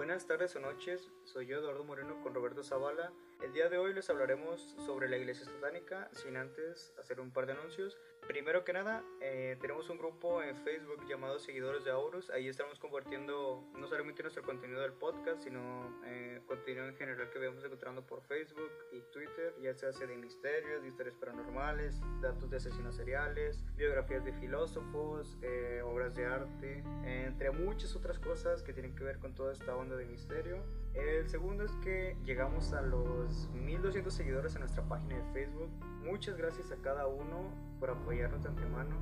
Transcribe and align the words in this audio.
Buenas 0.00 0.26
tardes 0.26 0.56
o 0.56 0.60
noches, 0.60 1.10
soy 1.24 1.46
yo 1.46 1.58
Eduardo 1.58 1.84
Moreno 1.84 2.22
con 2.22 2.32
Roberto 2.32 2.64
Zavala. 2.64 3.12
El 3.44 3.52
día 3.52 3.68
de 3.68 3.76
hoy 3.76 3.92
les 3.92 4.08
hablaremos 4.08 4.74
sobre 4.86 5.10
la 5.10 5.18
iglesia 5.18 5.44
satánica, 5.44 6.08
sin 6.14 6.38
antes 6.38 6.94
hacer 6.98 7.20
un 7.20 7.30
par 7.30 7.44
de 7.44 7.52
anuncios. 7.52 7.98
Primero 8.26 8.64
que 8.64 8.72
nada, 8.72 9.02
eh, 9.20 9.56
tenemos 9.60 9.90
un 9.90 9.98
grupo 9.98 10.42
en 10.42 10.56
Facebook 10.58 11.04
llamado 11.08 11.38
Seguidores 11.38 11.84
de 11.84 11.90
Aurus. 11.90 12.30
Ahí 12.30 12.48
estamos 12.48 12.78
compartiendo 12.78 13.64
no 13.76 13.88
solamente 13.88 14.22
nuestro 14.22 14.42
contenido 14.42 14.80
del 14.80 14.92
podcast, 14.92 15.42
sino 15.42 16.00
eh, 16.06 16.40
contenido 16.46 16.86
en 16.86 16.94
general 16.94 17.28
que 17.30 17.38
vemos 17.38 17.64
encontrando 17.64 18.06
por 18.06 18.22
Facebook 18.22 18.70
y 18.92 19.00
Twitter, 19.12 19.54
ya 19.60 19.74
sea 19.74 19.90
de 19.90 20.16
misterios, 20.16 20.82
de 20.82 20.88
historias 20.88 21.16
paranormales, 21.16 22.00
datos 22.20 22.50
de 22.50 22.58
asesinos 22.58 22.94
seriales, 22.94 23.64
biografías 23.76 24.24
de 24.24 24.32
filósofos, 24.34 25.36
eh, 25.42 25.82
obras 25.84 26.14
de 26.14 26.26
arte, 26.26 26.84
entre 27.04 27.50
muchas 27.50 27.96
otras 27.96 28.18
cosas 28.18 28.62
que 28.62 28.72
tienen 28.72 28.94
que 28.94 29.04
ver 29.04 29.18
con 29.18 29.34
toda 29.34 29.52
esta 29.52 29.74
onda 29.74 29.96
de 29.96 30.06
misterio. 30.06 30.62
El 30.94 31.28
segundo 31.28 31.64
es 31.64 31.72
que 31.84 32.16
llegamos 32.24 32.72
a 32.72 32.82
los 32.82 33.48
1200 33.50 34.12
seguidores 34.12 34.54
en 34.54 34.60
nuestra 34.60 34.82
página 34.82 35.16
de 35.16 35.32
Facebook. 35.32 35.70
Muchas 36.04 36.36
gracias 36.36 36.72
a 36.72 36.76
cada 36.76 37.06
uno 37.06 37.52
por 37.78 37.90
apoyarnos 37.90 38.42
de 38.42 38.48
antemano, 38.48 38.96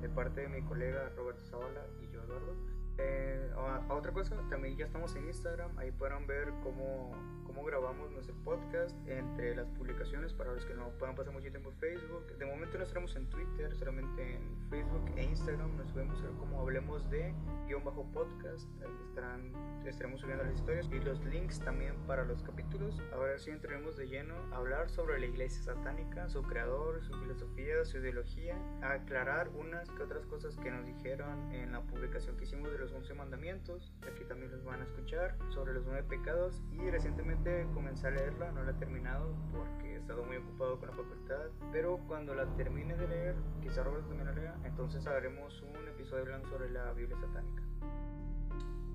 de 0.00 0.08
parte 0.08 0.42
de 0.42 0.48
mi 0.48 0.62
colega 0.62 1.10
Roberto 1.16 1.44
Zavala 1.44 1.86
y 2.00 2.12
yo, 2.12 2.22
Eduardo. 2.22 2.77
Eh, 2.98 3.50
a, 3.56 3.94
otra 3.94 4.12
cosa, 4.12 4.36
también 4.50 4.76
ya 4.76 4.84
estamos 4.86 5.14
en 5.16 5.26
Instagram, 5.26 5.76
ahí 5.78 5.90
podrán 5.92 6.26
ver 6.26 6.48
cómo, 6.62 7.12
cómo 7.44 7.64
grabamos 7.64 8.10
nuestro 8.10 8.34
podcast 8.44 8.96
entre 9.06 9.54
las 9.54 9.68
publicaciones 9.70 10.32
para 10.32 10.52
los 10.52 10.64
que 10.64 10.74
no 10.74 10.90
puedan 10.98 11.14
pasar 11.14 11.32
mucho 11.32 11.50
tiempo 11.50 11.70
en 11.70 11.76
Facebook. 11.76 12.26
De 12.38 12.46
momento 12.46 12.78
no 12.78 12.84
estaremos 12.84 13.14
en 13.16 13.28
Twitter, 13.30 13.74
solamente 13.76 14.34
en 14.34 14.58
Facebook 14.68 15.10
e 15.16 15.24
Instagram 15.24 15.76
nos 15.76 15.90
podemos 15.92 16.20
ver 16.22 16.32
como 16.32 16.60
hablemos 16.60 17.08
de 17.10 17.32
guion 17.66 17.84
bajo 17.84 18.04
podcast, 18.12 18.68
ahí 18.82 18.92
estarán, 19.08 19.52
estaremos 19.86 20.20
subiendo 20.20 20.44
las 20.44 20.54
historias 20.54 20.88
y 20.92 20.98
los 21.00 21.24
links 21.24 21.60
también 21.60 21.94
para 22.06 22.24
los 22.24 22.42
capítulos. 22.42 23.00
Ahora 23.12 23.38
sí 23.38 23.50
entraremos 23.50 23.96
de 23.96 24.08
lleno 24.08 24.34
a 24.52 24.56
hablar 24.56 24.90
sobre 24.90 25.20
la 25.20 25.26
iglesia 25.26 25.62
satánica, 25.62 26.28
su 26.28 26.42
creador, 26.42 27.02
su 27.04 27.12
filosofía, 27.14 27.84
su 27.84 27.98
ideología, 27.98 28.56
a 28.82 28.92
aclarar 28.92 29.48
unas 29.48 29.88
que 29.90 30.02
otras 30.02 30.26
cosas 30.26 30.56
que 30.56 30.70
nos 30.70 30.84
dijeron 30.86 31.52
en 31.52 31.72
la 31.72 31.82
publicación 31.82 32.36
que 32.36 32.44
hicimos 32.44 32.70
de 32.72 32.78
los 32.78 32.87
11 32.92 33.14
mandamientos, 33.14 33.92
aquí 34.10 34.24
también 34.24 34.50
los 34.52 34.64
van 34.64 34.80
a 34.80 34.84
escuchar, 34.84 35.36
sobre 35.50 35.74
los 35.74 35.84
9 35.84 36.04
pecados 36.08 36.62
y 36.72 36.90
recientemente 36.90 37.66
comencé 37.74 38.08
a 38.08 38.10
leerla, 38.10 38.52
no 38.52 38.62
la 38.62 38.72
he 38.72 38.74
terminado 38.74 39.34
porque 39.52 39.94
he 39.94 39.96
estado 39.96 40.24
muy 40.24 40.36
ocupado 40.36 40.78
con 40.78 40.88
la 40.88 40.94
facultad, 40.94 41.46
pero 41.72 41.98
cuando 42.06 42.34
la 42.34 42.46
termine 42.56 42.96
de 42.96 43.08
leer, 43.08 43.36
quizá 43.62 43.82
Roberto 43.82 44.08
también 44.08 44.26
la 44.26 44.34
lea, 44.34 44.56
entonces 44.64 45.06
haremos 45.06 45.62
un 45.62 45.88
episodio 45.88 46.22
hablando 46.22 46.48
sobre 46.48 46.70
la 46.70 46.92
Biblia 46.92 47.18
satánica. 47.18 47.62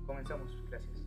Comenzamos, 0.06 0.56
gracias. 0.68 1.04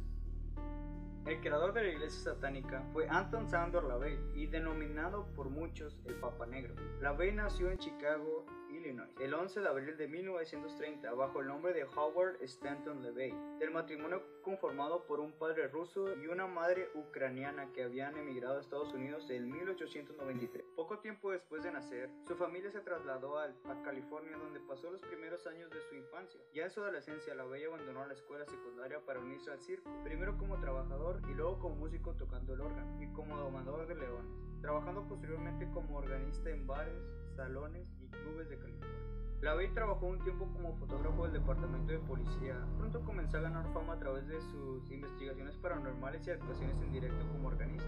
El 1.27 1.41
creador 1.41 1.73
de 1.73 1.83
la 1.83 1.89
iglesia 1.89 2.33
satánica 2.33 2.81
fue 2.93 3.05
Anton 3.09 3.49
Sandor 3.49 3.83
LaVey 3.83 4.17
y 4.33 4.47
denominado 4.47 5.27
por 5.35 5.49
muchos 5.49 5.99
el 6.05 6.15
Papa 6.15 6.45
Negro. 6.45 6.73
LaVey 7.01 7.33
nació 7.33 7.69
en 7.69 7.77
Chicago 7.79 8.45
El 8.87 9.33
11 9.33 9.59
de 9.59 9.67
abril 9.67 9.97
de 9.97 10.07
1930 10.07 11.13
bajo 11.13 11.41
el 11.41 11.47
nombre 11.47 11.73
de 11.73 11.83
Howard 11.83 12.41
Stanton 12.41 13.03
LeVay, 13.03 13.33
del 13.59 13.71
matrimonio 13.71 14.23
conformado 14.41 15.05
por 15.05 15.19
un 15.19 15.33
padre 15.33 15.67
ruso 15.67 16.15
y 16.15 16.27
una 16.27 16.47
madre 16.47 16.89
ucraniana 16.95 17.69
que 17.73 17.83
habían 17.83 18.15
emigrado 18.15 18.57
a 18.57 18.61
Estados 18.61 18.93
Unidos 18.93 19.29
en 19.29 19.51
1893. 19.51 20.65
Poco 20.77 20.99
tiempo 20.99 21.31
después 21.31 21.63
de 21.63 21.71
nacer, 21.73 22.09
su 22.25 22.37
familia 22.37 22.71
se 22.71 22.79
trasladó 22.79 23.37
a, 23.37 23.53
California 23.83 24.37
donde 24.37 24.61
pasó 24.61 24.89
los 24.89 25.01
primeros 25.01 25.45
años 25.47 25.69
de 25.69 25.81
su 25.81 25.95
infancia. 25.95 26.39
Ya 26.53 26.63
en 26.63 26.71
su 26.71 26.79
adolescencia, 26.79 27.35
LaVey 27.35 27.65
abandonó 27.65 28.07
la 28.07 28.13
escuela 28.13 28.45
secundaria 28.45 29.01
para 29.01 29.19
unirse 29.19 29.51
al 29.51 29.59
circo, 29.59 29.91
primero 30.05 30.37
como 30.37 30.61
trabajador 30.61 31.21
y 31.29 31.33
luego 31.33 31.59
como 31.59 31.75
músico 31.75 32.13
tocando 32.13 32.53
el 32.53 32.61
órgano 32.61 33.03
y 33.03 33.11
como 33.11 33.37
domador 33.37 33.85
de 33.85 33.95
leones, 33.95 34.31
trabajando 34.61 35.05
posteriormente 35.09 35.69
como 35.73 35.97
organista 35.97 36.49
en 36.49 36.65
bares, 36.65 37.03
salones 37.37 37.87
y 38.01 38.09
clubes 38.09 38.49
de 38.49 38.57
California. 38.57 38.97
LaVey 39.41 39.71
trabajó 39.75 40.07
un 40.07 40.19
tiempo 40.23 40.51
como 40.51 40.75
fotógrafo 40.77 41.23
del 41.23 41.33
departamento 41.33 41.91
de 41.91 41.99
policía. 41.99 42.57
Pronto 42.79 42.99
comenzó 43.05 43.37
a 43.37 43.41
ganar 43.41 43.71
fama 43.73 43.93
a 43.93 43.99
través 43.99 44.27
de 44.27 44.41
sus 44.41 44.89
investigaciones 44.89 45.55
paranormales 45.57 46.25
y 46.25 46.31
actuaciones 46.31 46.81
en 46.81 46.91
directo 46.91 47.27
como 47.27 47.49
organista, 47.49 47.85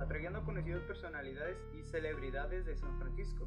atrayendo 0.00 0.38
a 0.38 0.44
conocidas 0.44 0.82
personalidades 0.84 1.58
y 1.74 1.82
celebridades 1.82 2.64
de 2.64 2.74
San 2.74 2.98
Francisco, 2.98 3.46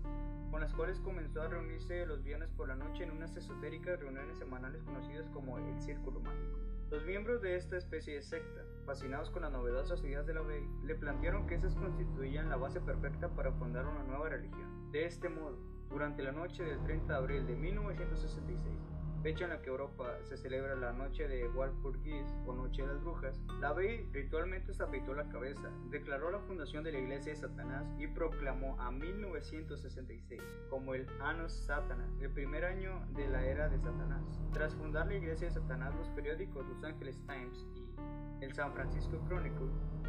con 0.51 0.61
las 0.61 0.71
cuales 0.75 0.99
comenzó 0.99 1.41
a 1.41 1.47
reunirse 1.47 2.05
los 2.05 2.23
viernes 2.23 2.51
por 2.51 2.67
la 2.67 2.75
noche 2.75 3.03
en 3.03 3.11
unas 3.11 3.35
esotéricas 3.35 3.99
reuniones 3.99 4.37
semanales 4.37 4.83
conocidas 4.83 5.27
como 5.31 5.57
el 5.57 5.81
Círculo 5.81 6.19
Mágico. 6.19 6.68
Los 6.91 7.05
miembros 7.05 7.39
de 7.43 7.55
esta 7.55 7.77
especie 7.77 8.15
de 8.15 8.23
secta, 8.23 8.65
fascinados 8.87 9.29
con 9.29 9.43
las 9.43 9.51
novedosas 9.51 10.03
ideas 10.03 10.25
de 10.25 10.33
la 10.33 10.41
Bey, 10.41 10.67
le 10.83 10.95
plantearon 10.95 11.45
que 11.45 11.53
esas 11.53 11.75
constituían 11.75 12.49
la 12.49 12.57
base 12.57 12.81
perfecta 12.81 13.29
para 13.29 13.51
fundar 13.51 13.85
una 13.85 14.03
nueva 14.03 14.29
religión. 14.29 14.91
De 14.91 15.05
este 15.05 15.29
modo, 15.29 15.59
durante 15.89 16.23
la 16.23 16.31
noche 16.31 16.63
del 16.63 16.81
30 16.81 17.13
de 17.13 17.19
abril 17.19 17.45
de 17.45 17.55
1966, 17.55 18.88
fecha 19.21 19.43
en 19.43 19.49
la 19.49 19.61
que 19.61 19.69
Europa 19.69 20.17
se 20.23 20.37
celebra 20.37 20.75
la 20.75 20.93
noche 20.93 21.27
de 21.27 21.47
Walpurgis 21.49 22.25
o 22.45 22.53
Noche 22.53 22.81
de 22.83 22.87
las 22.87 23.01
Brujas, 23.01 23.41
la 23.59 23.73
Bey 23.73 24.09
ritualmente 24.13 24.73
se 24.73 24.83
afeitó 24.83 25.13
la 25.13 25.27
cabeza, 25.29 25.69
declaró 25.89 26.31
la 26.31 26.39
fundación 26.39 26.83
de 26.83 26.93
la 26.93 26.99
Iglesia 26.99 27.33
de 27.33 27.39
Satanás 27.39 27.85
y 27.97 28.07
proclamó 28.07 28.79
a 28.79 28.91
1966 28.91 30.41
como 30.69 30.93
el 30.93 31.07
Annus 31.21 31.51
Satanas, 31.51 32.09
el 32.21 32.31
primer 32.31 32.63
año 32.63 33.05
de 33.15 33.27
la 33.27 33.45
era 33.45 33.67
de 33.67 33.77
Satanás. 33.79 34.23
Tras 34.53 34.73
fundar 34.75 35.07
la 35.07 35.15
Iglesia 35.15 35.47
de 35.47 35.53
Satanás, 35.53 35.93
los 35.95 36.09
periódicos 36.09 36.65
Los 36.67 36.83
Angeles 36.83 37.21
Times 37.27 37.67
y 37.75 38.45
el 38.45 38.53
San 38.53 38.73
Francisco 38.73 39.19
Chronicle 39.27 39.67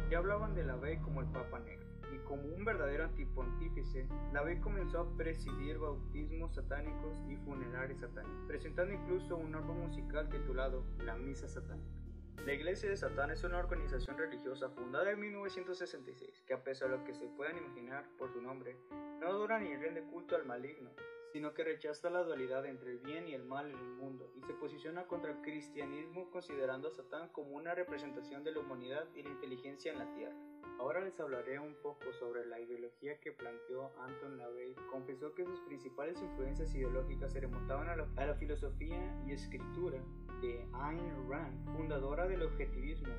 ya 0.09 0.19
hablaban 0.19 0.55
de 0.55 0.63
la 0.63 0.75
Bey 0.75 0.97
como 0.97 1.21
el 1.21 1.27
Papa 1.27 1.59
Negro 1.59 1.90
y 2.13 2.17
como 2.19 2.43
un 2.43 2.65
verdadero 2.65 3.05
antipontífice, 3.05 4.07
la 4.33 4.41
comenzó 4.59 4.99
a 4.99 5.17
presidir 5.17 5.77
bautismos 5.77 6.53
satánicos 6.55 7.17
y 7.27 7.35
funerarios 7.37 8.01
satánicos, 8.01 8.43
presentando 8.47 8.93
incluso 8.93 9.37
un 9.37 9.55
álbum 9.55 9.87
musical 9.87 10.29
titulado 10.29 10.83
La 10.99 11.15
Misa 11.15 11.47
Satánica. 11.47 12.01
La 12.45 12.53
Iglesia 12.53 12.89
de 12.89 12.97
Satán 12.97 13.29
es 13.29 13.43
una 13.43 13.59
organización 13.59 14.17
religiosa 14.17 14.69
fundada 14.69 15.11
en 15.11 15.19
1966 15.19 16.43
que 16.47 16.53
a 16.55 16.63
pesar 16.63 16.89
de 16.89 16.97
lo 16.97 17.03
que 17.03 17.13
se 17.13 17.27
puedan 17.27 17.57
imaginar 17.57 18.03
por 18.17 18.33
su 18.33 18.41
nombre, 18.41 18.75
no 19.19 19.27
adora 19.27 19.59
ni 19.59 19.75
rinde 19.75 20.01
culto 20.03 20.35
al 20.35 20.45
maligno, 20.45 20.89
sino 21.31 21.53
que 21.53 21.63
rechaza 21.63 22.09
la 22.09 22.23
dualidad 22.23 22.65
entre 22.65 22.91
el 22.91 22.99
bien 22.99 23.27
y 23.27 23.33
el 23.33 23.45
mal 23.45 23.69
en 23.69 23.77
el 23.77 23.91
mundo 23.93 24.31
y 24.35 24.41
se 24.43 24.53
posiciona 24.53 25.07
contra 25.07 25.31
el 25.31 25.41
cristianismo 25.41 26.29
considerando 26.31 26.89
a 26.89 26.91
Satán 26.91 27.29
como 27.29 27.55
una 27.55 27.73
representación 27.73 28.43
de 28.43 28.51
la 28.51 28.59
humanidad 28.59 29.07
y 29.15 29.23
la 29.23 29.29
inteligencia 29.29 29.91
en 29.91 29.99
la 29.99 30.13
tierra. 30.13 30.35
Ahora 30.79 30.99
les 31.01 31.19
hablaré 31.19 31.59
un 31.59 31.75
poco 31.75 32.11
sobre 32.13 32.43
la 32.47 32.59
ideología 32.59 33.19
que 33.19 33.31
planteó 33.31 33.91
Anton 33.99 34.37
LaVey. 34.39 34.73
Confesó 34.89 35.31
que 35.35 35.45
sus 35.45 35.59
principales 35.61 36.19
influencias 36.19 36.73
ideológicas 36.73 37.31
se 37.31 37.39
remontaban 37.39 37.87
a 37.87 37.95
la, 37.95 38.07
a 38.15 38.25
la 38.25 38.33
filosofía 38.33 38.97
y 39.27 39.31
escritura 39.31 40.03
de 40.41 40.67
Ayn 40.73 41.29
Rand, 41.29 41.77
fundadora 41.77 42.27
del 42.27 42.41
objetivismo. 42.41 43.13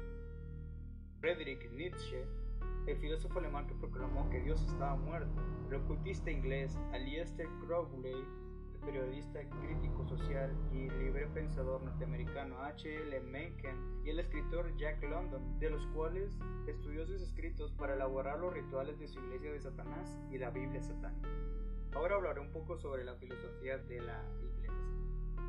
Friedrich 1.21 1.71
Nietzsche, 1.71 2.27
el 2.87 2.97
filósofo 2.99 3.39
alemán 3.39 3.67
que 3.67 3.75
proclamó 3.75 4.29
que 4.31 4.41
Dios 4.41 4.63
estaba 4.63 4.97
muerto. 4.97 5.41
El 5.69 5.77
ocultista 5.77 6.31
inglés 6.31 6.79
Aleister 6.93 7.49
Crowley, 7.65 8.25
periodista 8.85 9.41
crítico 9.61 10.05
social 10.05 10.53
y 10.73 10.91
libre 10.91 11.27
pensador 11.29 11.83
norteamericano 11.83 12.61
H.L. 12.63 13.21
Mencken 13.21 13.77
y 14.05 14.11
el 14.11 14.19
escritor 14.19 14.77
Jack 14.77 15.03
London, 15.05 15.59
de 15.61 15.71
los 15.71 15.87
cuales 15.89 16.37
estudió 16.67 17.07
sus 17.07 17.23
escritos 17.23 17.73
para 17.73 17.95
elaborar 17.95 18.41
los 18.41 18.53
rituales 18.53 18.99
de 18.99 19.07
su 19.07 19.21
iglesia 19.21 19.53
de 19.53 19.61
Satanás 19.61 20.19
y 20.31 20.39
la 20.39 20.51
Biblia 20.51 20.83
satánica. 20.83 21.29
Ahora 21.95 22.17
hablaré 22.17 22.41
un 22.41 22.51
poco 22.51 22.77
sobre 22.79 23.05
la 23.05 23.15
filosofía 23.17 23.79
de 23.79 24.01
la 24.01 24.25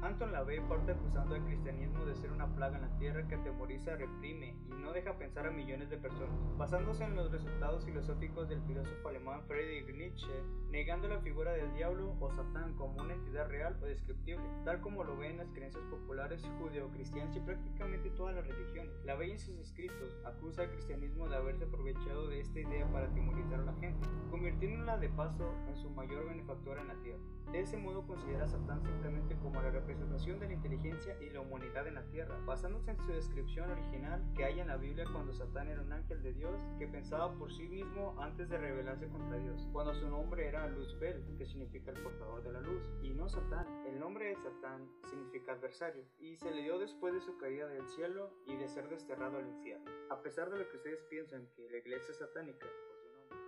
Anton 0.03 0.33
LaVey 0.33 0.59
parte 0.67 0.91
acusando 0.91 1.33
al 1.33 1.45
cristianismo 1.45 2.03
de 2.03 2.15
ser 2.15 2.29
una 2.29 2.53
plaga 2.53 2.75
en 2.75 2.81
la 2.81 2.97
tierra 2.97 3.25
que 3.25 3.35
atemoriza, 3.35 3.95
reprime 3.95 4.57
y 4.67 4.73
no 4.73 4.91
deja 4.91 5.17
pensar 5.17 5.47
a 5.47 5.51
millones 5.51 5.89
de 5.89 5.97
personas, 5.97 6.35
basándose 6.57 7.05
en 7.05 7.15
los 7.15 7.31
resultados 7.31 7.85
filosóficos 7.85 8.49
del 8.49 8.61
filósofo 8.63 9.07
alemán 9.07 9.43
Friedrich 9.47 9.95
Nietzsche, 9.95 10.43
negando 10.71 11.07
la 11.07 11.21
figura 11.21 11.53
del 11.53 11.73
diablo 11.73 12.17
o 12.19 12.29
Satán 12.31 12.73
como 12.75 13.01
una 13.01 13.13
entidad 13.13 13.47
real 13.47 13.79
o 13.81 13.85
descriptible, 13.85 14.43
tal 14.65 14.81
como 14.81 15.05
lo 15.05 15.15
ven 15.15 15.37
las 15.37 15.49
creencias 15.51 15.85
populares 15.85 16.45
judeo-cristianas 16.59 17.37
y 17.37 17.39
prácticamente 17.39 18.09
todas 18.09 18.35
las 18.35 18.45
religiones. 18.45 18.93
LaVey 19.05 19.31
en 19.31 19.39
sus 19.39 19.57
escritos 19.57 20.19
acusa 20.25 20.63
al 20.63 20.71
cristianismo 20.71 21.29
de 21.29 21.37
haberse 21.37 21.63
aprovechado 21.63 22.27
de 22.27 22.41
esta 22.41 22.59
idea 22.59 22.85
para 22.91 23.07
atemorizar 23.07 23.61
a 23.61 23.63
la 23.63 23.73
gente, 23.75 24.05
convirtiéndola 24.29 24.97
de 24.97 25.07
paso 25.07 25.49
en 25.69 25.77
su 25.77 25.89
mayor 25.91 26.27
benefactor 26.27 26.77
en 26.77 26.89
la 26.89 26.95
tierra. 26.95 27.23
De 27.53 27.61
ese 27.61 27.77
modo 27.77 28.05
considera 28.05 28.45
a 28.45 28.47
Satán 28.47 28.83
simplemente 28.83 29.35
representación 29.73 30.39
de 30.39 30.47
la 30.47 30.53
inteligencia 30.53 31.17
y 31.21 31.29
la 31.29 31.41
humanidad 31.41 31.87
en 31.87 31.95
la 31.95 32.03
tierra, 32.03 32.37
basándose 32.45 32.91
en 32.91 32.97
su 32.97 33.11
descripción 33.11 33.69
original 33.69 34.23
que 34.35 34.45
hay 34.45 34.59
en 34.59 34.67
la 34.67 34.77
Biblia 34.77 35.05
cuando 35.11 35.33
Satán 35.33 35.67
era 35.67 35.81
un 35.81 35.91
ángel 35.91 36.21
de 36.21 36.33
Dios 36.33 36.59
que 36.77 36.87
pensaba 36.87 37.33
por 37.33 37.51
sí 37.51 37.67
mismo 37.67 38.15
antes 38.21 38.49
de 38.49 38.57
rebelarse 38.57 39.09
contra 39.09 39.37
Dios, 39.37 39.67
cuando 39.71 39.93
su 39.95 40.07
nombre 40.07 40.47
era 40.47 40.67
Luzbel, 40.67 41.23
que 41.37 41.45
significa 41.45 41.91
el 41.91 42.01
portador 42.01 42.43
de 42.43 42.53
la 42.53 42.61
luz, 42.61 42.83
y 43.01 43.09
no 43.09 43.27
Satán. 43.27 43.67
El 43.87 43.99
nombre 43.99 44.29
de 44.29 44.35
Satán 44.35 44.87
significa 45.09 45.53
adversario, 45.53 46.05
y 46.19 46.37
se 46.37 46.51
le 46.51 46.61
dio 46.61 46.77
después 46.79 47.13
de 47.13 47.21
su 47.21 47.37
caída 47.37 47.67
del 47.67 47.87
cielo 47.89 48.31
y 48.45 48.55
de 48.55 48.69
ser 48.69 48.87
desterrado 48.89 49.37
al 49.37 49.47
infierno. 49.47 49.89
A 50.09 50.21
pesar 50.21 50.49
de 50.49 50.59
lo 50.59 50.69
que 50.69 50.77
ustedes 50.77 51.01
piensan 51.09 51.47
que 51.55 51.69
la 51.69 51.77
iglesia 51.77 52.13
satánica 52.13 52.67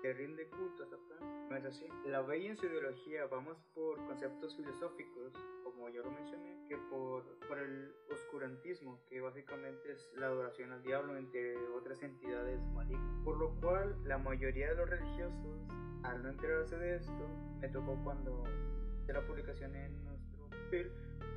que 0.01 0.13
rinde 0.13 0.48
culto 0.50 0.83
a 0.83 0.88
Satán. 0.88 1.50
No 1.50 1.56
es 1.56 1.66
así. 1.66 1.88
La 2.06 2.22
ve 2.22 2.45
en 2.45 2.57
su 2.57 2.66
ideología 2.66 3.25
va 3.27 3.42
más 3.42 3.57
por 3.74 3.98
conceptos 4.06 4.56
filosóficos, 4.56 5.33
como 5.86 5.94
ya 5.96 6.02
lo 6.02 6.10
mencioné, 6.10 6.58
que 6.68 6.78
por, 6.90 7.24
por 7.48 7.60
el 7.60 7.94
oscurantismo, 8.12 9.00
que 9.08 9.22
básicamente 9.22 9.92
es 9.92 10.12
la 10.18 10.26
adoración 10.28 10.72
al 10.72 10.82
diablo 10.82 11.16
entre 11.16 11.56
otras 11.78 12.02
entidades 12.02 12.60
malignas. 12.74 13.24
Por 13.24 13.38
lo 13.38 13.54
cual, 13.62 13.96
la 14.04 14.18
mayoría 14.18 14.70
de 14.70 14.76
los 14.78 14.90
religiosos, 14.90 15.68
al 16.02 16.24
no 16.24 16.30
enterarse 16.30 16.76
de 16.78 16.96
esto, 16.96 17.30
me 17.60 17.68
tocó 17.70 17.96
cuando 18.04 18.44
hice 19.00 19.14
la 19.14 19.22
publicación 19.28 19.76
en 19.76 20.06
nuestro 20.06 20.50
perfil, 20.50 20.92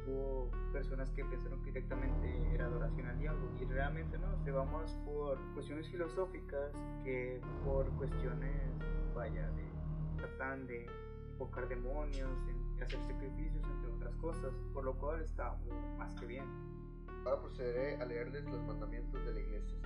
hubo 0.06 0.50
personas 0.72 1.10
que 1.10 1.26
pensaron 1.26 1.60
que 1.60 1.66
directamente 1.66 2.54
era 2.54 2.64
adoración 2.64 3.06
al 3.06 3.18
diablo 3.18 3.50
y 3.60 3.66
realmente 3.66 4.16
no, 4.16 4.34
se 4.44 4.50
va 4.50 4.64
más 4.64 4.90
por 5.04 5.38
cuestiones 5.52 5.86
filosóficas 5.90 6.72
que 7.04 7.38
por 7.66 7.86
cuestiones, 7.98 8.72
vaya, 9.14 9.46
de 9.50 9.68
tratar 10.16 10.58
de 10.66 10.86
invocar 11.32 11.68
demonios, 11.68 12.30
hacer 12.84 13.00
sacrificios, 13.06 13.64
entre 13.64 13.90
otras 13.92 14.14
cosas, 14.16 14.52
por 14.72 14.84
lo 14.84 14.94
cual 14.98 15.20
está 15.20 15.56
más 15.96 16.12
que 16.18 16.26
bien. 16.26 16.44
Ahora 17.24 17.40
procederé 17.40 17.96
a 17.96 18.04
leerles 18.04 18.44
los 18.44 18.62
mandamientos 18.66 19.24
de 19.24 19.32
la 19.32 19.40
iglesia. 19.40 19.78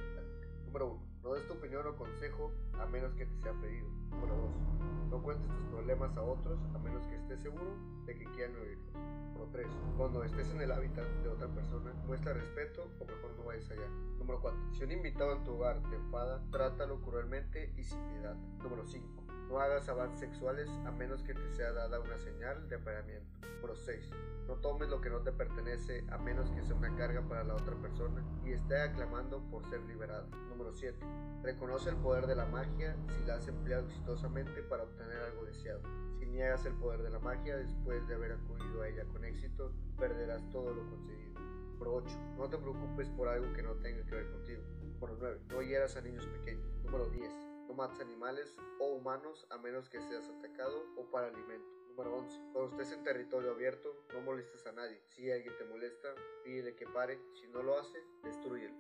Número 0.66 0.92
1. 0.92 1.02
No 1.22 1.34
des 1.34 1.46
tu 1.46 1.54
opinión 1.54 1.86
o 1.86 1.96
consejo 1.96 2.52
a 2.80 2.86
menos 2.86 3.14
que 3.14 3.26
te 3.26 3.36
sea 3.42 3.52
pedido. 3.60 3.88
Número 4.10 4.36
2. 4.36 5.10
No 5.10 5.22
cuentes 5.22 5.48
tus 5.48 5.66
problemas 5.66 6.16
a 6.16 6.22
otros 6.22 6.58
a 6.74 6.78
menos 6.78 7.06
que 7.06 7.16
estés 7.16 7.40
seguro 7.40 7.76
de 8.06 8.18
que 8.18 8.24
quieran 8.32 8.56
oírlos. 8.56 9.22
3. 9.50 9.66
Cuando 9.96 10.22
estés 10.22 10.50
en 10.50 10.60
el 10.60 10.70
hábitat 10.70 11.06
de 11.22 11.28
otra 11.28 11.48
persona, 11.48 11.92
muestra 12.06 12.32
respeto 12.32 12.88
o 13.00 13.04
mejor 13.04 13.34
no 13.36 13.44
vayas 13.44 13.70
allá. 13.70 13.88
Número 14.18 14.40
4. 14.40 14.60
Si 14.72 14.84
un 14.84 14.92
invitado 14.92 15.32
en 15.32 15.44
tu 15.44 15.54
hogar 15.54 15.82
te 15.90 15.96
enfada, 15.96 16.42
trátalo 16.50 17.00
cruelmente 17.02 17.72
y 17.76 17.84
sin 17.84 17.98
piedad. 18.08 18.36
Número 18.62 18.84
5. 18.86 19.21
No 19.48 19.58
hagas 19.60 19.88
avances 19.88 20.20
sexuales 20.20 20.68
a 20.86 20.90
menos 20.90 21.22
que 21.22 21.34
te 21.34 21.50
sea 21.52 21.72
dada 21.72 22.00
una 22.00 22.18
señal 22.18 22.68
de 22.68 22.76
apareamiento. 22.76 23.30
Número 23.56 23.76
6. 23.76 24.10
No 24.48 24.54
tomes 24.56 24.88
lo 24.88 25.00
que 25.00 25.10
no 25.10 25.20
te 25.20 25.32
pertenece 25.32 26.04
a 26.10 26.18
menos 26.18 26.50
que 26.50 26.62
sea 26.62 26.74
una 26.74 26.94
carga 26.96 27.22
para 27.22 27.44
la 27.44 27.54
otra 27.54 27.76
persona 27.76 28.24
y 28.44 28.52
esté 28.52 28.80
aclamando 28.80 29.40
por 29.50 29.64
ser 29.68 29.80
liberada. 29.82 30.26
Número 30.48 30.72
7. 30.72 30.98
Reconoce 31.42 31.90
el 31.90 31.96
poder 31.96 32.26
de 32.26 32.36
la 32.36 32.46
magia 32.46 32.96
si 33.08 33.24
la 33.24 33.36
has 33.36 33.46
empleado 33.46 33.86
exitosamente 33.86 34.62
para 34.62 34.84
obtener 34.84 35.16
algo 35.18 35.44
deseado. 35.44 35.80
Si 36.18 36.26
niegas 36.26 36.64
el 36.66 36.74
poder 36.74 37.02
de 37.02 37.10
la 37.10 37.18
magia 37.18 37.56
después 37.56 38.06
de 38.08 38.14
haber 38.14 38.32
acudido 38.32 38.82
a 38.82 38.88
ella 38.88 39.04
con 39.12 39.24
éxito, 39.24 39.72
perderás 39.98 40.48
todo 40.50 40.72
lo 40.72 40.88
conseguido. 40.88 41.40
Número 41.72 41.94
8. 41.94 42.18
No 42.36 42.48
te 42.48 42.58
preocupes 42.58 43.08
por 43.10 43.28
algo 43.28 43.52
que 43.52 43.62
no 43.62 43.74
tenga 43.74 44.04
que 44.04 44.14
ver 44.14 44.30
contigo. 44.30 44.62
Número 45.00 45.16
9. 45.20 45.40
No 45.50 45.62
hieras 45.62 45.96
a 45.96 46.00
niños 46.00 46.26
pequeños. 46.26 46.64
Número 46.84 47.06
10. 47.06 47.51
No 47.72 47.78
mates 47.78 48.00
animales 48.00 48.54
o 48.80 48.84
humanos 48.88 49.46
a 49.48 49.56
menos 49.56 49.88
que 49.88 49.98
seas 50.02 50.28
atacado 50.28 50.84
o 50.94 51.10
para 51.10 51.28
alimento. 51.28 51.66
Número 51.88 52.16
11. 52.16 52.38
Cuando 52.52 52.70
estés 52.70 52.92
en 52.92 53.02
territorio 53.02 53.52
abierto, 53.52 53.96
no 54.12 54.20
molestes 54.20 54.66
a 54.66 54.72
nadie. 54.72 55.00
Si 55.08 55.32
alguien 55.32 55.56
te 55.56 55.64
molesta, 55.64 56.14
pídele 56.44 56.76
que 56.76 56.86
pare. 56.86 57.18
Si 57.32 57.48
no 57.48 57.62
lo 57.62 57.78
hace, 57.78 57.98
destruyelo. 58.24 58.74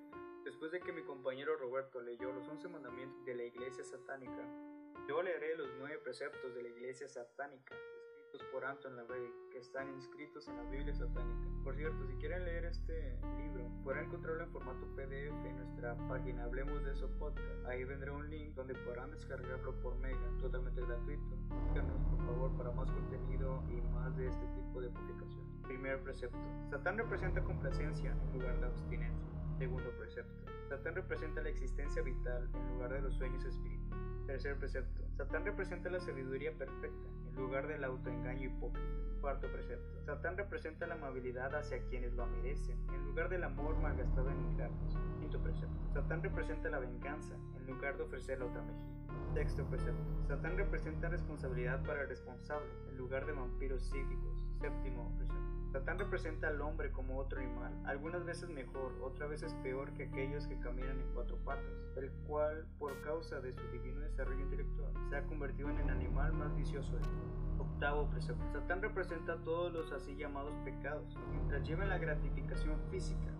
Después 0.44 0.72
de 0.72 0.80
que 0.80 0.92
mi 0.92 1.02
compañero 1.04 1.56
Roberto 1.56 2.02
leyó 2.02 2.34
los 2.34 2.46
11 2.46 2.68
mandamientos 2.68 3.24
de 3.24 3.34
la 3.34 3.44
iglesia 3.44 3.82
satánica, 3.82 4.46
yo 5.08 5.22
leeré 5.22 5.56
los 5.56 5.70
nueve 5.78 5.96
preceptos 5.96 6.54
de 6.54 6.62
la 6.62 6.68
iglesia 6.68 7.08
satánica, 7.08 7.74
por 8.50 8.64
Anton 8.64 8.96
LaVey, 8.96 9.30
que 9.50 9.58
están 9.58 9.88
inscritos 9.94 10.48
en 10.48 10.56
la 10.56 10.62
Biblia 10.64 10.94
satánica. 10.94 11.48
Por 11.62 11.76
cierto, 11.76 12.06
si 12.06 12.14
quieren 12.14 12.44
leer 12.44 12.64
este 12.64 13.18
libro, 13.36 13.70
podrán 13.84 14.06
encontrarlo 14.06 14.42
en 14.44 14.50
formato 14.50 14.86
PDF 14.96 15.44
en 15.44 15.56
nuestra 15.56 15.96
página 16.08 16.44
Hablemos 16.44 16.82
de 16.84 16.92
eso 16.92 17.10
podcast. 17.18 17.66
Ahí 17.66 17.84
vendrá 17.84 18.12
un 18.12 18.30
link 18.30 18.54
donde 18.54 18.74
podrán 18.74 19.10
descargarlo 19.10 19.74
por 19.82 19.96
mega, 19.98 20.18
totalmente 20.40 20.80
gratuito. 20.80 21.36
Síganos 21.68 22.00
por 22.10 22.26
favor 22.26 22.56
para 22.56 22.70
más 22.70 22.90
contenido 22.90 23.62
y 23.68 23.80
más 23.94 24.16
de 24.16 24.28
este 24.28 24.46
tipo 24.46 24.80
de 24.80 24.88
publicaciones. 24.88 25.60
Primer 25.64 26.02
precepto. 26.02 26.38
Satán 26.70 26.96
representa 26.96 27.42
complacencia 27.42 28.12
en 28.12 28.32
lugar 28.32 28.58
de 28.60 28.66
abstinencia. 28.66 29.31
Segundo 29.58 29.90
precepto. 29.98 30.52
Satán 30.68 30.94
representa 30.94 31.42
la 31.42 31.50
existencia 31.50 32.02
vital 32.02 32.48
en 32.54 32.68
lugar 32.74 32.92
de 32.92 33.02
los 33.02 33.14
sueños 33.14 33.44
espirituales. 33.44 33.82
Tercer 34.26 34.56
precepto. 34.56 35.02
Satán 35.16 35.44
representa 35.44 35.90
la 35.90 36.00
sabiduría 36.00 36.52
perfecta 36.56 37.08
en 37.28 37.34
lugar 37.36 37.66
del 37.66 37.84
autoengaño 37.84 38.48
hipócrita. 38.48 38.88
Cuarto 39.20 39.50
precepto. 39.52 40.02
Satán 40.04 40.36
representa 40.36 40.86
la 40.86 40.94
amabilidad 40.94 41.54
hacia 41.54 41.82
quienes 41.86 42.12
lo 42.14 42.26
merecen 42.26 42.78
en 42.92 43.04
lugar 43.04 43.28
del 43.28 43.44
amor 43.44 43.76
malgastado 43.78 44.30
en 44.30 44.40
ingratos. 44.40 44.98
Quinto 45.20 45.40
precepto. 45.40 45.92
Satán 45.92 46.22
representa 46.22 46.70
la 46.70 46.78
venganza 46.78 47.34
en 47.56 47.66
lugar 47.66 47.96
de 47.96 48.04
ofrecer 48.04 48.38
la 48.38 48.46
otra 48.46 48.62
mejilla. 48.62 49.01
Sexto 49.34 49.64
precepto. 49.64 50.02
Satán 50.28 50.56
representa 50.56 51.08
responsabilidad 51.08 51.82
para 51.84 52.02
el 52.02 52.08
responsable 52.08 52.68
en 52.88 52.96
lugar 52.98 53.26
de 53.26 53.32
vampiros 53.32 53.82
psíquicos. 53.82 54.44
Séptimo 54.60 55.14
precepto. 55.16 55.52
Satán 55.72 55.98
representa 55.98 56.48
al 56.48 56.60
hombre 56.60 56.92
como 56.92 57.16
otro 57.16 57.40
animal, 57.40 57.72
algunas 57.86 58.26
veces 58.26 58.50
mejor, 58.50 58.92
otras 59.00 59.30
veces 59.30 59.54
peor 59.62 59.90
que 59.94 60.04
aquellos 60.04 60.46
que 60.46 60.60
caminan 60.60 61.00
en 61.00 61.14
cuatro 61.14 61.38
patas, 61.38 61.64
el 61.96 62.10
cual, 62.26 62.66
por 62.78 63.00
causa 63.00 63.40
de 63.40 63.54
su 63.54 63.66
divino 63.70 64.00
desarrollo 64.00 64.42
intelectual, 64.42 64.92
se 65.08 65.16
ha 65.16 65.24
convertido 65.24 65.70
en 65.70 65.78
el 65.78 65.88
animal 65.88 66.34
más 66.34 66.54
vicioso 66.54 66.92
del 66.94 67.08
mundo. 67.08 67.64
Octavo 67.64 68.10
precepto. 68.10 68.44
Satán 68.52 68.82
representa 68.82 69.42
todos 69.44 69.72
los 69.72 69.90
así 69.92 70.14
llamados 70.14 70.54
pecados, 70.62 71.16
mientras 71.30 71.66
lleven 71.66 71.88
la 71.88 71.96
gratificación 71.96 72.78
física, 72.90 73.32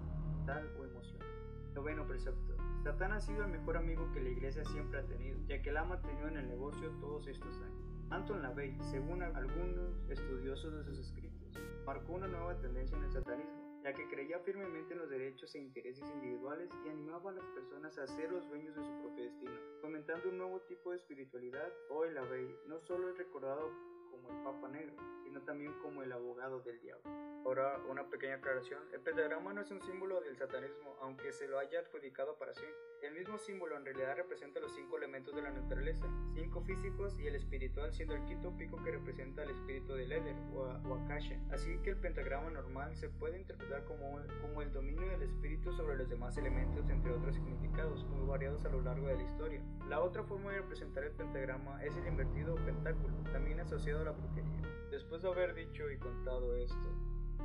tal 0.47 0.67
o 0.81 0.85
emocional. 0.85 1.29
Noveno 1.75 2.07
precepto. 2.07 2.52
Satán 2.83 3.13
ha 3.13 3.21
sido 3.21 3.45
el 3.45 3.53
mejor 3.53 3.77
amigo 3.77 4.11
que 4.13 4.21
la 4.21 4.31
iglesia 4.31 4.65
siempre 4.65 4.99
ha 4.99 5.07
tenido, 5.07 5.39
ya 5.47 5.63
que 5.63 5.71
la 5.71 5.83
ha 5.83 5.85
mantenido 5.85 6.27
en 6.27 6.37
el 6.37 6.49
negocio 6.49 6.91
todos 6.99 7.29
estos 7.29 7.55
años. 7.61 7.81
Anton 8.11 8.43
LaVey, 8.43 8.77
según 8.91 9.23
algunos 9.23 10.03
estudiosos 10.11 10.75
de 10.75 10.85
sus 10.85 10.99
escritos, 10.99 11.57
marcó 11.87 12.15
una 12.15 12.27
nueva 12.27 12.59
tendencia 12.61 12.97
en 12.97 13.05
el 13.05 13.13
satanismo, 13.13 13.81
ya 13.85 13.93
que 13.93 14.09
creía 14.09 14.41
firmemente 14.41 14.95
en 14.95 14.99
los 14.99 15.09
derechos 15.09 15.55
e 15.55 15.61
intereses 15.61 16.11
individuales 16.11 16.71
y 16.85 16.89
animaba 16.89 17.31
a 17.31 17.35
las 17.35 17.47
personas 17.51 17.97
a 17.99 18.07
ser 18.09 18.33
los 18.33 18.49
dueños 18.49 18.75
de 18.75 18.83
su 18.83 19.01
propio 19.01 19.25
destino, 19.27 19.55
fomentando 19.81 20.29
un 20.29 20.39
nuevo 20.39 20.61
tipo 20.63 20.91
de 20.91 20.97
espiritualidad. 20.97 21.73
Hoy 21.89 22.11
la 22.11 22.23
Bey 22.23 22.53
no 22.67 22.81
solo 22.81 23.11
es 23.11 23.17
recordado 23.17 23.71
como 24.11 24.29
el 24.29 24.43
Papa 24.43 24.69
Negro, 24.69 24.97
sino 25.33 25.45
también 25.45 25.73
como 25.81 26.03
el 26.03 26.13
abogado 26.13 26.61
del 26.61 26.79
diablo. 26.81 27.11
Ahora, 27.47 27.81
una 27.89 28.09
pequeña 28.09 28.35
aclaración. 28.35 28.83
El 28.93 29.01
pentagrama 29.01 29.55
no 29.55 29.63
es 29.63 29.71
un 29.71 29.81
símbolo 29.81 30.21
del 30.21 30.37
satanismo, 30.37 30.95
aunque 31.01 31.33
se 31.33 31.49
lo 31.49 31.59
haya 31.59 31.81
adjudicado 31.81 32.37
para 32.37 32.55
sí. 32.55 32.67
El 33.03 33.15
mismo 33.15 33.39
símbolo 33.39 33.77
en 33.77 33.85
realidad 33.85 34.15
representa 34.15 34.61
los 34.61 34.75
cinco 34.75 34.99
elementos 34.99 35.35
de 35.35 35.43
la 35.43 35.51
naturaleza, 35.51 36.07
cinco 36.35 36.61
físicos 36.61 37.19
y 37.19 37.27
el 37.27 37.35
espiritual 37.35 37.93
siendo 37.93 38.15
el 38.15 38.25
quinto 38.27 38.55
pico 38.57 38.77
que 38.85 38.93
representa 38.93 39.43
el 39.43 39.51
espíritu 39.51 39.95
del 39.95 40.13
Éder 40.13 40.37
o, 40.55 40.95
Akasha. 40.95 41.41
Así 41.51 41.79
que 41.79 41.91
el 41.91 41.97
pentagrama 41.97 42.51
normal 42.51 42.95
se 42.95 43.09
puede 43.09 43.39
interpretar 43.39 43.85
como, 43.87 44.21
como 44.43 44.61
el 44.61 44.71
dominio 44.71 45.09
del 45.09 45.23
espíritu 45.23 45.73
sobre 45.73 45.97
los 45.97 46.11
demás 46.11 46.37
elementos, 46.37 46.89
entre 46.91 47.11
otros 47.11 47.35
significados, 47.35 48.05
muy 48.05 48.27
variados 48.27 48.65
a 48.67 48.69
lo 48.69 48.83
largo 48.83 49.07
de 49.09 49.17
la 49.17 49.23
historia. 49.23 49.63
La 49.89 50.01
otra 50.01 50.23
forma 50.23 50.53
de 50.53 50.59
representar 50.59 51.05
el 51.05 51.13
pentagrama 51.13 51.83
es 51.83 51.97
el 51.97 52.07
invertido 52.07 52.55
pentáculo, 52.55 53.17
también 53.33 53.59
asociado 53.61 54.03
a 54.03 54.05
la 54.05 54.13
brujería. 54.13 54.63
Después 54.93 55.22
de 55.23 55.31
haber 55.31 55.55
dicho 55.55 55.89
y 55.89 55.99
contado 55.99 56.57
esto, 56.57 56.77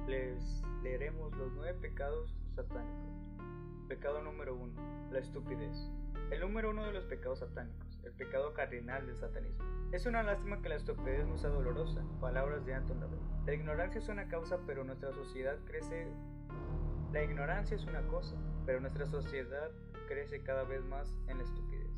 les 0.08 0.64
leeremos 0.82 1.32
los 1.38 1.54
nueve 1.54 1.78
pecados 1.80 2.36
satánicos. 2.56 3.38
Pecado 3.88 4.24
número 4.24 4.56
uno, 4.56 4.74
la 5.12 5.20
estupidez. 5.20 5.92
El 6.32 6.42
número 6.42 6.72
uno 6.72 6.84
de 6.86 6.94
los 6.94 7.06
pecados 7.06 7.40
satánicos, 7.40 8.00
el 8.04 8.14
pecado 8.14 8.52
cardinal 8.54 9.06
del 9.06 9.16
satanismo. 9.18 9.64
Es 9.92 10.08
una 10.08 10.24
lástima 10.24 10.60
que 10.60 10.70
la 10.70 10.76
estupidez 10.76 11.28
no 11.28 11.38
sea 11.38 11.52
dolorosa, 11.52 12.04
palabras 12.20 12.66
de 12.66 12.74
Anton 12.74 13.00
LaVey. 13.00 13.20
La 13.46 13.54
ignorancia 13.54 14.00
es 14.00 14.10
una 14.10 14.28
causa, 14.28 14.58
pero 14.66 14.84
nuestra 14.84 15.14
sociedad 15.14 15.58
crece... 15.66 16.08
La 17.14 17.24
ignorancia 17.24 17.78
es 17.78 17.86
una 17.86 18.02
cosa, 18.08 18.36
pero 18.66 18.80
nuestra 18.80 19.06
sociedad 19.06 19.70
crece 20.08 20.42
cada 20.42 20.64
vez 20.64 20.84
más 20.84 21.16
en 21.28 21.38
la 21.38 21.44
estupidez. 21.44 21.92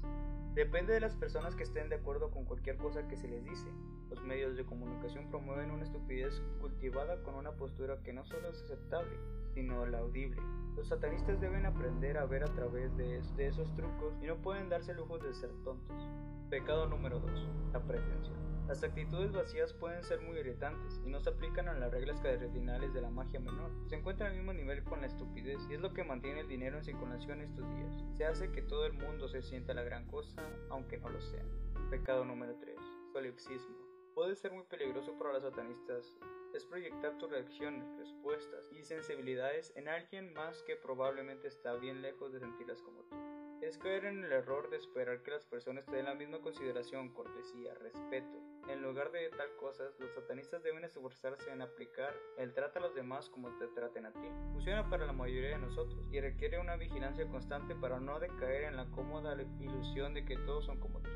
Depende 0.55 0.93
de 0.93 0.99
las 0.99 1.15
personas 1.15 1.55
que 1.55 1.63
estén 1.63 1.89
de 1.89 1.95
acuerdo 1.95 2.31
con 2.31 2.45
cualquier 2.45 2.77
cosa 2.77 3.07
que 3.07 3.15
se 3.15 3.27
les 3.27 3.43
dice. 3.43 3.67
Los 4.09 4.21
medios 4.23 4.57
de 4.57 4.65
comunicación 4.65 5.29
promueven 5.29 5.71
una 5.71 5.83
estupidez 5.83 6.41
cultivada 6.59 7.21
con 7.23 7.35
una 7.35 7.51
postura 7.51 8.01
que 8.03 8.13
no 8.13 8.25
solo 8.25 8.49
es 8.49 8.61
aceptable, 8.63 9.15
sino 9.53 9.85
la 9.85 9.99
audible. 9.99 10.41
Los 10.75 10.87
satanistas 10.87 11.39
deben 11.39 11.65
aprender 11.65 12.17
a 12.17 12.25
ver 12.25 12.43
a 12.43 12.53
través 12.53 12.95
de, 12.97 13.21
esos 13.37 13.73
trucos 13.75 14.13
y 14.21 14.25
no 14.25 14.37
pueden 14.37 14.69
darse 14.69 14.93
lujos 14.93 15.21
de 15.21 15.33
ser 15.33 15.51
tontos. 15.63 16.07
Pecado 16.49 16.87
número 16.87 17.19
2. 17.19 17.49
La 17.73 17.79
pretensión. 17.81 18.48
Las 18.69 18.83
actitudes 18.83 19.31
vacías 19.31 19.73
pueden 19.73 20.03
ser 20.03 20.21
muy 20.21 20.37
irritantes 20.37 21.01
y 21.03 21.09
no 21.09 21.19
se 21.19 21.31
aplican 21.31 21.67
a 21.67 21.73
las 21.73 21.91
reglas 21.91 22.21
cardinales 22.21 22.93
de 22.93 23.01
la 23.01 23.09
magia 23.09 23.39
menor. 23.39 23.71
Se 23.87 23.95
encuentra 23.95 24.27
al 24.27 24.35
mismo 24.35 24.53
nivel 24.53 24.83
con 24.83 25.01
la 25.01 25.07
estupidez 25.07 25.57
y 25.67 25.73
es 25.73 25.81
lo 25.81 25.91
que 25.91 26.03
mantiene 26.03 26.41
el 26.41 26.47
dinero 26.47 26.77
en 26.77 26.83
circulación 26.83 27.41
estos 27.41 27.67
días. 27.75 28.05
Se 28.13 28.25
hace 28.25 28.51
que 28.51 28.61
todo 28.61 28.85
el 28.85 28.93
mundo 28.93 29.27
se 29.27 29.41
sienta 29.41 29.73
la 29.73 29.81
gran 29.81 30.05
cosa, 30.05 30.43
aunque 30.69 30.99
no 30.99 31.09
lo 31.09 31.19
sea. 31.19 31.43
Pecado 31.89 32.23
número 32.23 32.55
3. 32.61 32.77
Solipsismo. 33.11 33.75
Puede 34.13 34.35
ser 34.35 34.51
muy 34.51 34.65
peligroso 34.65 35.17
para 35.17 35.33
los 35.33 35.41
satanistas 35.41 36.19
es 36.53 36.65
proyectar 36.65 37.17
tus 37.17 37.29
reacciones, 37.29 37.87
respuestas 37.97 38.69
y 38.71 38.83
sensibilidades 38.83 39.71
en 39.75 39.87
alguien 39.87 40.33
más 40.33 40.61
que 40.63 40.75
probablemente 40.75 41.47
está 41.47 41.75
bien 41.75 42.01
lejos 42.01 42.33
de 42.33 42.39
sentirlas 42.39 42.81
como 42.81 43.03
tú. 43.03 43.15
Es 43.61 43.77
caer 43.77 44.05
en 44.05 44.23
el 44.23 44.31
error 44.31 44.69
de 44.69 44.77
esperar 44.77 45.21
que 45.21 45.31
las 45.31 45.45
personas 45.45 45.85
te 45.85 45.97
den 45.97 46.05
la 46.05 46.15
misma 46.15 46.39
consideración, 46.39 47.13
cortesía, 47.13 47.73
respeto. 47.75 48.48
En 48.67 48.83
lugar 48.83 49.11
de 49.11 49.29
tal 49.29 49.55
cosas, 49.55 49.93
los 49.99 50.13
satanistas 50.13 50.61
deben 50.63 50.83
esforzarse 50.83 51.51
en 51.51 51.61
aplicar 51.61 52.13
el 52.37 52.53
trata 52.53 52.79
a 52.79 52.81
los 52.81 52.95
demás 52.95 53.29
como 53.29 53.49
te 53.57 53.67
traten 53.67 54.05
a 54.05 54.11
ti. 54.11 54.27
Funciona 54.51 54.89
para 54.89 55.05
la 55.05 55.13
mayoría 55.13 55.51
de 55.51 55.59
nosotros 55.59 56.07
y 56.11 56.19
requiere 56.19 56.59
una 56.59 56.75
vigilancia 56.75 57.27
constante 57.27 57.75
para 57.75 57.99
no 57.99 58.19
decaer 58.19 58.63
en 58.63 58.77
la 58.77 58.85
cómoda 58.91 59.35
ilusión 59.59 60.13
de 60.13 60.25
que 60.25 60.37
todos 60.37 60.65
son 60.65 60.79
como 60.79 61.01
tú. 61.01 61.09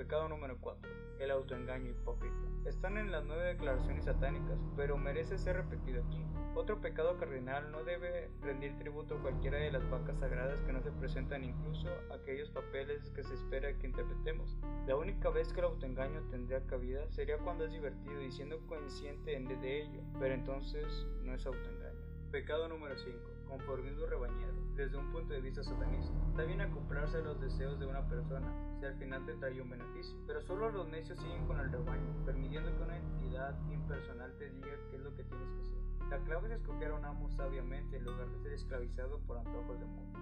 Pecado 0.00 0.30
número 0.30 0.56
4. 0.58 0.90
El 1.18 1.30
autoengaño 1.30 1.90
hipócrita. 1.90 2.34
Están 2.64 2.96
en 2.96 3.12
las 3.12 3.22
nueve 3.26 3.48
declaraciones 3.48 4.06
satánicas, 4.06 4.58
pero 4.74 4.96
merece 4.96 5.36
ser 5.36 5.56
repetido 5.56 6.02
aquí. 6.02 6.24
Otro 6.54 6.80
pecado 6.80 7.18
cardinal 7.18 7.70
no 7.70 7.84
debe 7.84 8.30
rendir 8.40 8.78
tributo 8.78 9.16
a 9.16 9.20
cualquiera 9.20 9.58
de 9.58 9.70
las 9.70 9.86
vacas 9.90 10.18
sagradas 10.18 10.62
que 10.62 10.72
no 10.72 10.80
se 10.80 10.90
presentan 10.90 11.44
incluso 11.44 11.86
aquellos 12.14 12.48
papeles 12.48 13.10
que 13.10 13.22
se 13.22 13.34
espera 13.34 13.76
que 13.76 13.88
interpretemos. 13.88 14.56
La 14.86 14.96
única 14.96 15.28
vez 15.28 15.52
que 15.52 15.60
el 15.60 15.66
autoengaño 15.66 16.22
tendría 16.30 16.66
cabida 16.66 17.06
sería 17.10 17.36
cuando 17.36 17.66
es 17.66 17.72
divertido 17.72 18.22
y 18.22 18.32
siendo 18.32 18.66
consciente 18.68 19.38
de 19.38 19.82
ello, 19.82 20.00
pero 20.18 20.32
entonces 20.32 21.06
no 21.24 21.34
es 21.34 21.44
autoengaño. 21.44 22.00
Pecado 22.30 22.68
número 22.68 22.96
5. 22.96 23.39
Conformismo 23.50 24.06
rebañero. 24.06 24.52
Desde 24.76 24.96
un 24.96 25.10
punto 25.10 25.34
de 25.34 25.40
vista 25.40 25.64
satanista. 25.64 26.14
Está 26.28 26.44
bien 26.44 26.60
acoplarse 26.60 27.16
a 27.16 27.20
los 27.20 27.40
deseos 27.40 27.80
de 27.80 27.86
una 27.86 28.06
persona, 28.08 28.46
si 28.78 28.86
al 28.86 28.94
final 28.94 29.26
te 29.26 29.34
trae 29.34 29.60
un 29.60 29.68
beneficio. 29.68 30.16
Pero 30.26 30.40
solo 30.40 30.70
los 30.70 30.88
necios 30.88 31.18
siguen 31.18 31.44
con 31.48 31.58
el 31.58 31.70
rebaño, 31.70 32.24
permitiendo 32.24 32.74
que 32.76 32.82
una 32.84 32.96
entidad 32.96 33.58
impersonal 33.68 34.32
te 34.38 34.50
diga 34.50 34.70
qué 34.88 34.96
es 34.96 35.02
lo 35.02 35.14
que 35.16 35.24
tienes 35.24 35.48
que 35.50 35.60
hacer. 35.62 36.08
La 36.10 36.18
clave 36.20 36.48
es 36.48 36.60
escoger 36.60 36.92
a 36.92 36.94
un 36.94 37.04
amo 37.04 37.28
sabiamente 37.30 37.96
en 37.96 38.04
lugar 38.04 38.28
de 38.30 38.38
ser 38.38 38.52
esclavizado 38.52 39.18
por 39.26 39.38
antojos 39.38 39.80
de 39.80 39.86
mundo. 39.86 40.18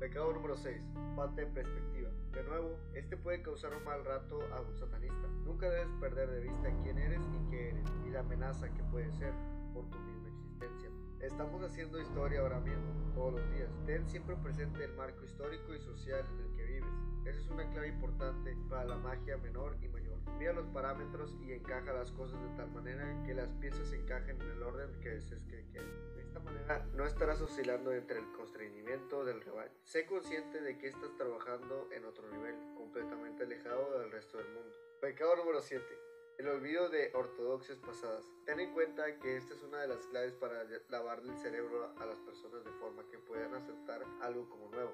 Pecado 0.00 0.32
número 0.32 0.56
6. 0.56 0.82
Falta 1.14 1.42
de 1.42 1.46
perspectiva. 1.48 2.10
De 2.32 2.42
nuevo, 2.42 2.78
este 2.94 3.18
puede 3.18 3.42
causar 3.42 3.74
un 3.74 3.84
mal 3.84 4.02
rato 4.02 4.40
a 4.52 4.62
un 4.62 4.74
satanista. 4.76 5.28
Nunca 5.44 5.68
debes 5.68 5.92
perder 6.00 6.30
de 6.30 6.40
vista 6.40 6.74
quién 6.82 6.98
eres 6.98 7.20
y 7.20 7.50
qué 7.50 7.68
eres, 7.68 7.84
y 8.06 8.10
la 8.10 8.20
amenaza 8.20 8.72
que 8.72 8.82
puede 8.84 9.12
ser 9.12 9.32
por 9.72 9.88
tu 9.90 9.98
misma 10.00 10.28
existencia. 10.28 10.90
Estamos 11.24 11.62
haciendo 11.62 11.98
historia 11.98 12.40
ahora 12.40 12.60
mismo, 12.60 12.92
todos 13.14 13.32
los 13.40 13.50
días. 13.54 13.70
Ten 13.86 14.06
siempre 14.06 14.36
presente 14.36 14.84
el 14.84 14.92
marco 14.92 15.24
histórico 15.24 15.74
y 15.74 15.80
social 15.80 16.22
en 16.34 16.40
el 16.40 16.54
que 16.54 16.64
vives. 16.64 16.90
Esa 17.24 17.40
es 17.40 17.48
una 17.48 17.70
clave 17.70 17.88
importante 17.88 18.54
para 18.68 18.84
la 18.84 18.96
magia 18.96 19.38
menor 19.38 19.74
y 19.80 19.88
mayor. 19.88 20.18
Mira 20.38 20.52
los 20.52 20.66
parámetros 20.66 21.34
y 21.40 21.52
encaja 21.52 21.94
las 21.94 22.12
cosas 22.12 22.38
de 22.42 22.56
tal 22.58 22.70
manera 22.72 23.22
que 23.24 23.32
las 23.32 23.48
piezas 23.54 23.90
encajen 23.94 24.38
en 24.38 24.50
el 24.50 24.62
orden 24.62 25.00
que 25.00 25.08
desees 25.08 25.42
que 25.46 25.66
queden. 25.72 26.14
De 26.14 26.22
esta 26.22 26.40
manera 26.40 26.86
no 26.92 27.06
estarás 27.06 27.40
oscilando 27.40 27.90
entre 27.94 28.18
el 28.18 28.30
constreñimiento 28.32 29.24
del 29.24 29.40
rebaño. 29.40 29.72
Sé 29.82 30.04
consciente 30.04 30.60
de 30.60 30.76
que 30.76 30.88
estás 30.88 31.16
trabajando 31.16 31.88
en 31.90 32.04
otro 32.04 32.28
nivel, 32.30 32.54
completamente 32.76 33.44
alejado 33.44 33.98
del 33.98 34.12
resto 34.12 34.36
del 34.36 34.48
mundo. 34.48 34.74
Pecado 35.00 35.36
número 35.36 35.62
7. 35.62 36.03
El 36.38 36.48
olvido 36.48 36.88
de 36.88 37.12
ortodoxias 37.14 37.78
pasadas. 37.78 38.28
Ten 38.44 38.58
en 38.60 38.72
cuenta 38.74 39.18
que 39.20 39.36
esta 39.36 39.54
es 39.54 39.62
una 39.62 39.80
de 39.80 39.88
las 39.88 40.04
claves 40.06 40.34
para 40.34 40.64
lavarle 40.88 41.32
el 41.32 41.38
cerebro 41.38 41.94
a 41.98 42.06
las 42.06 42.18
personas 42.20 42.64
de 42.64 42.72
forma 42.72 43.08
que 43.08 43.18
puedan 43.18 43.54
aceptar 43.54 44.04
algo 44.20 44.48
como 44.48 44.68
nuevo 44.68 44.92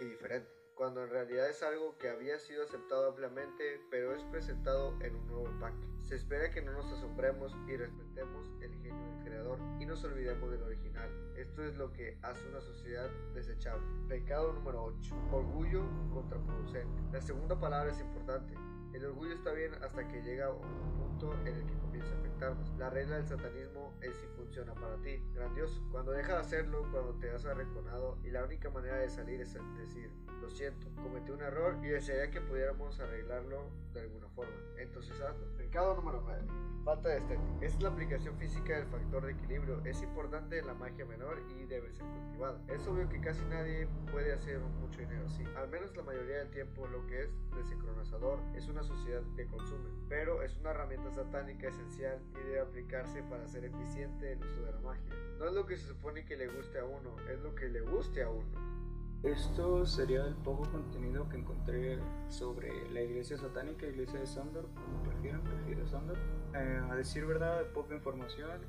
y 0.00 0.04
diferente 0.04 0.66
cuando 0.76 1.02
en 1.02 1.10
realidad 1.10 1.48
es 1.48 1.62
algo 1.62 1.96
que 1.96 2.10
había 2.10 2.38
sido 2.38 2.62
aceptado 2.62 3.08
ampliamente, 3.08 3.80
pero 3.90 4.14
es 4.14 4.22
presentado 4.24 4.94
en 5.00 5.16
un 5.16 5.26
nuevo 5.26 5.46
empaque. 5.48 5.88
Se 6.02 6.16
espera 6.16 6.50
que 6.50 6.60
no 6.60 6.72
nos 6.72 6.92
asombremos 6.92 7.56
y 7.66 7.76
respetemos 7.76 8.52
el 8.60 8.74
genio 8.82 9.10
del 9.10 9.24
creador 9.24 9.58
y 9.80 9.86
nos 9.86 10.04
olvidemos 10.04 10.50
del 10.50 10.62
original. 10.62 11.10
Esto 11.34 11.64
es 11.64 11.76
lo 11.76 11.92
que 11.92 12.18
hace 12.22 12.46
una 12.48 12.60
sociedad 12.60 13.08
desechable. 13.34 13.86
Pecado 14.06 14.52
número 14.52 14.84
8. 14.84 15.14
Orgullo 15.32 15.82
contraproducente. 16.12 17.02
La 17.10 17.22
segunda 17.22 17.58
palabra 17.58 17.90
es 17.90 17.98
importante. 17.98 18.54
El 18.96 19.04
orgullo 19.04 19.34
está 19.34 19.52
bien 19.52 19.74
hasta 19.84 20.08
que 20.08 20.22
llega 20.22 20.50
un 20.50 20.94
punto 20.96 21.34
en 21.44 21.48
el 21.48 21.66
que 21.66 21.74
comienza 21.80 22.14
a 22.14 22.18
afectarnos. 22.18 22.74
La 22.78 22.88
regla 22.88 23.16
del 23.16 23.26
satanismo 23.26 23.92
es 24.00 24.16
si 24.16 24.26
funciona 24.28 24.72
para 24.72 24.96
ti. 25.02 25.22
Grandioso. 25.34 25.86
Cuando 25.92 26.12
deja 26.12 26.32
de 26.32 26.38
hacerlo, 26.38 26.88
cuando 26.90 27.12
te 27.18 27.30
has 27.30 27.44
arreconado 27.44 28.16
y 28.24 28.30
la 28.30 28.42
única 28.42 28.70
manera 28.70 28.96
de 28.96 29.10
salir 29.10 29.42
es 29.42 29.52
decir, 29.76 30.10
lo 30.40 30.48
siento, 30.48 30.88
cometí 31.02 31.30
un 31.30 31.42
error 31.42 31.76
y 31.82 31.88
desearía 31.88 32.30
que 32.30 32.40
pudiéramos 32.40 32.98
arreglarlo 32.98 33.70
de 33.92 34.00
alguna 34.00 34.28
forma. 34.30 34.56
Entonces 34.78 35.20
hazlo. 35.20 35.46
Pecado 35.58 35.94
número 35.96 36.22
9. 36.24 36.46
Falta 36.84 37.08
de 37.08 37.18
estética. 37.18 37.42
Es 37.60 37.82
la 37.82 37.88
aplicación 37.88 38.38
física 38.38 38.78
del 38.78 38.86
factor 38.86 39.26
de 39.26 39.32
equilibrio. 39.32 39.84
Es 39.84 40.02
importante 40.02 40.58
en 40.58 40.66
la 40.68 40.74
magia 40.74 41.04
menor 41.04 41.42
y 41.50 41.66
debe 41.66 41.92
ser 41.92 42.06
cultivada. 42.06 42.62
Es 42.68 42.86
obvio 42.86 43.08
que 43.08 43.20
casi 43.20 43.44
nadie 43.46 43.88
puede 44.10 44.32
hacer 44.32 44.60
mucho 44.60 45.00
dinero 45.00 45.26
así. 45.26 45.44
Al 45.56 45.68
menos 45.68 45.94
la 45.96 46.04
mayoría 46.04 46.38
del 46.38 46.50
tiempo 46.50 46.86
lo 46.86 47.04
que 47.08 47.24
es 47.24 47.30
desincronizador 47.56 48.38
es 48.54 48.68
una 48.68 48.84
sociedad 48.86 49.22
que 49.36 49.46
consume. 49.46 49.90
Pero 50.08 50.42
es 50.42 50.56
una 50.58 50.70
herramienta 50.70 51.10
satánica 51.12 51.68
esencial 51.68 52.20
y 52.30 52.38
debe 52.46 52.60
aplicarse 52.60 53.22
para 53.24 53.46
ser 53.46 53.64
eficiente 53.64 54.32
el 54.32 54.44
uso 54.44 54.64
de 54.64 54.72
la 54.72 54.80
magia. 54.80 55.14
No 55.38 55.46
es 55.46 55.52
lo 55.52 55.66
que 55.66 55.76
se 55.76 55.86
supone 55.88 56.24
que 56.24 56.36
le 56.36 56.48
guste 56.48 56.78
a 56.78 56.84
uno, 56.84 57.16
es 57.30 57.40
lo 57.40 57.54
que 57.54 57.68
le 57.68 57.80
guste 57.80 58.22
a 58.22 58.30
uno. 58.30 58.76
Esto 59.22 59.84
sería 59.86 60.24
el 60.24 60.36
poco 60.36 60.70
contenido 60.70 61.28
que 61.28 61.38
encontré 61.38 61.98
sobre 62.28 62.88
la 62.90 63.02
iglesia 63.02 63.36
satánica, 63.36 63.86
iglesia 63.86 64.20
de 64.20 64.26
Sandor, 64.26 64.68
como 64.74 65.02
prefieran, 65.02 65.42
prefiero 65.42 65.86
Sandor. 65.88 66.16
Eh, 66.54 66.82
a 66.88 66.94
decir 66.94 67.26
verdad, 67.26 67.64
poca 67.72 67.94
información. 67.94 68.60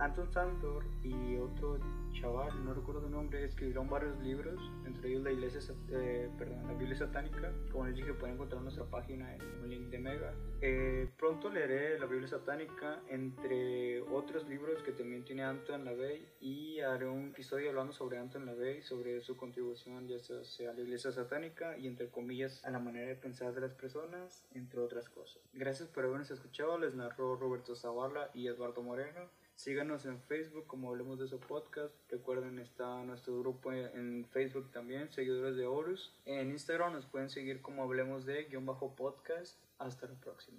Anton 0.00 0.32
Sandor 0.32 0.84
y 1.02 1.36
otro 1.36 1.78
chaval, 2.12 2.64
no 2.64 2.74
recuerdo 2.74 3.06
el 3.06 3.12
nombre, 3.12 3.44
escribieron 3.44 3.88
varios 3.88 4.18
libros, 4.20 4.58
entre 4.84 5.10
ellos 5.10 5.22
la 5.22 5.32
iglesia, 5.32 5.60
eh, 5.90 6.28
perdón, 6.38 6.66
la 6.66 6.74
Biblia 6.74 6.96
satánica. 6.96 7.52
Como 7.70 7.86
les 7.86 7.94
dije, 7.94 8.14
pueden 8.14 8.34
encontrar 8.34 8.62
nuestra 8.62 8.84
página 8.84 9.34
en 9.34 9.42
un 9.62 9.68
link 9.68 9.88
de 9.90 9.98
Mega. 9.98 10.32
Eh, 10.60 11.08
pronto 11.18 11.50
leeré 11.50 11.98
la 11.98 12.06
Biblia 12.06 12.28
satánica, 12.28 13.00
entre 13.08 14.00
otros 14.02 14.48
libros 14.48 14.82
que 14.82 14.92
también 14.92 15.24
tiene 15.24 15.44
Anton 15.44 15.84
LaVey, 15.84 16.26
y 16.40 16.80
haré 16.80 17.08
un 17.08 17.28
episodio 17.28 17.68
hablando 17.68 17.92
sobre 17.92 18.18
Anton 18.18 18.46
LaVey, 18.46 18.82
sobre 18.82 19.20
su 19.20 19.36
contribución 19.36 20.08
ya 20.08 20.18
sea 20.18 20.70
a 20.70 20.74
la 20.74 20.80
iglesia 20.80 21.12
satánica 21.12 21.76
y 21.78 21.86
entre 21.86 22.08
comillas 22.08 22.64
a 22.64 22.70
la 22.70 22.78
manera 22.78 23.08
de 23.08 23.16
pensar 23.16 23.54
de 23.54 23.60
las 23.60 23.74
personas, 23.74 24.46
entre 24.54 24.80
otras 24.80 25.08
cosas. 25.08 25.42
Gracias 25.52 25.88
por 25.88 26.04
habernos 26.04 26.30
escuchado, 26.30 26.78
les 26.78 26.94
narró 26.94 27.36
Roberto 27.36 27.74
Zavala 27.74 28.30
y 28.34 28.46
Eduardo 28.46 28.82
Moreno. 28.82 29.28
Síganos 29.60 30.06
en 30.06 30.18
Facebook 30.22 30.66
como 30.66 30.88
Hablemos 30.88 31.18
de 31.18 31.28
su 31.28 31.38
podcast. 31.38 31.94
Recuerden, 32.08 32.58
está 32.60 33.04
nuestro 33.04 33.38
grupo 33.40 33.70
en 33.74 34.26
Facebook 34.30 34.72
también, 34.72 35.12
seguidores 35.12 35.54
de 35.54 35.66
Horus. 35.66 36.14
En 36.24 36.50
Instagram 36.50 36.94
nos 36.94 37.04
pueden 37.04 37.28
seguir 37.28 37.60
como 37.60 37.82
Hablemos 37.82 38.24
de 38.24 38.44
guion 38.44 38.64
bajo 38.64 38.96
podcast. 38.96 39.58
Hasta 39.76 40.06
la 40.06 40.14
próxima. 40.14 40.58